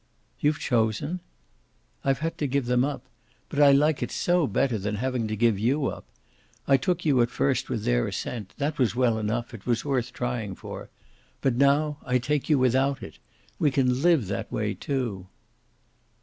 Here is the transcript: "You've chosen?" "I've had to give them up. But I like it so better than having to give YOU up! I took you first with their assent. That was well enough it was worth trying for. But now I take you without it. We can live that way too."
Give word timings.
"You've 0.39 0.57
chosen?" 0.57 1.19
"I've 2.03 2.17
had 2.25 2.35
to 2.39 2.47
give 2.47 2.65
them 2.65 2.83
up. 2.83 3.03
But 3.49 3.59
I 3.61 3.71
like 3.71 4.01
it 4.01 4.09
so 4.09 4.47
better 4.47 4.79
than 4.79 4.95
having 4.95 5.27
to 5.27 5.35
give 5.35 5.59
YOU 5.59 5.85
up! 5.85 6.05
I 6.67 6.75
took 6.75 7.05
you 7.05 7.23
first 7.27 7.69
with 7.69 7.83
their 7.83 8.07
assent. 8.07 8.55
That 8.57 8.79
was 8.79 8.95
well 8.95 9.19
enough 9.19 9.53
it 9.53 9.67
was 9.67 9.85
worth 9.85 10.11
trying 10.11 10.55
for. 10.55 10.89
But 11.41 11.53
now 11.53 11.99
I 12.03 12.17
take 12.17 12.49
you 12.49 12.57
without 12.57 13.03
it. 13.03 13.19
We 13.59 13.69
can 13.69 14.01
live 14.01 14.25
that 14.25 14.51
way 14.51 14.73
too." 14.73 15.27